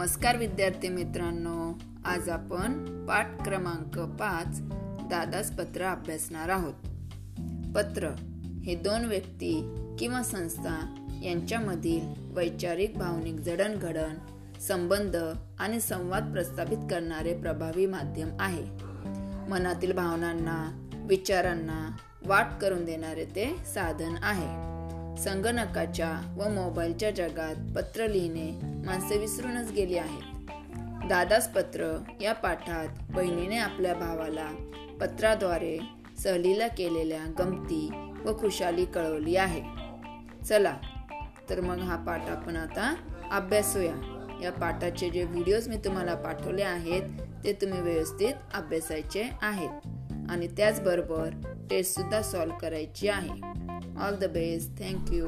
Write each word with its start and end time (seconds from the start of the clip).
नमस्कार 0.00 0.36
विद्यार्थी 0.36 0.88
मित्रांनो. 0.88 1.78
आज 2.04 2.28
आपण 2.28 2.84
पाठ 3.06 3.44
क्रमांक 3.44 3.98
पाच 3.98 4.60
दादास 5.10 5.50
पत्र 5.50 5.84
अभ्यासणार 5.84 6.48
आहोत. 6.48 6.74
पत्र 7.74 8.08
हे 8.64 8.74
दोन 8.74 9.04
व्यक्ती 9.04 9.76
किंवा 9.98 10.22
संस्था 10.22 10.94
यांच्यामधील 11.22 12.00
वैचारिक 12.18 12.98
भावनिक 12.98 13.34
जडणघडण 13.34 14.14
संबंध 14.68 15.16
आणि 15.58 15.80
संवाद 15.80 16.32
प्रस्थापित 16.32 16.78
करणारे 16.78 17.34
प्रभावी 17.34 17.86
माध्यम 17.86 18.28
आहे. 18.40 18.64
मनातील 19.50 19.92
भावनांना 19.92 20.88
विचारांना 20.96 21.96
वाट 22.26 22.46
करून 22.62 22.84
देणारे 22.84 23.24
ते 23.24 23.56
साधन 23.74 24.14
आहे. 24.22 24.79
संगणकाच्या 25.24 26.34
व 26.36 26.48
मोबाईलच्या 26.48 27.10
जगात 27.10 27.54
पत्र 27.76 28.06
लिहिणे 28.06 28.50
माणसे 28.86 29.18
विसरूनच 29.18 29.72
गेली 29.72 29.98
आहेत. 29.98 30.22
दादास 31.08 31.48
पत्र 31.48 31.98
या 32.20 32.32
पाठात 32.32 33.12
बहिणीने 33.12 33.56
आपल्या 33.58 33.94
भावाला 33.94 34.48
पत्राद्वारे 35.00 35.78
सहलीला 36.18 36.68
केलेल्या 36.68 37.24
गमती 37.38 37.90
व 38.24 38.40
खुशाली 38.40 38.84
कळवली 38.84 39.36
आहे. 39.36 39.62
चला 40.44 40.76
तर 41.50 41.60
मग 41.60 41.78
हा 41.78 41.96
पाठ 41.96 42.28
आपण 42.28 42.56
आता 42.56 42.94
अभ्यासूया. 43.30 43.94
या 44.42 44.52
पाठाचे 44.52 45.10
जे 45.10 45.24
व्हिडिओज 45.24 45.68
मी 45.68 45.76
तुम्हाला 45.76 46.14
पाठवले 46.14 46.62
आहेत 46.62 47.02
ते 47.44 47.52
तुम्ही 47.52 47.80
व्यवस्थित 47.80 48.34
अभ्यासायचे 48.54 49.22
आहेत. 49.42 49.70
आणि 50.30 50.46
त्याचबरोबर 50.46 51.30
टेस्टसुद्धा 51.70 52.22
सॉल्व 52.22 52.54
करायची 52.60 53.08
आहे 53.08 53.40
ऑल 54.04 54.16
द 54.20 54.30
बेस्ट 54.32 54.78
थँक्यू 54.80 55.26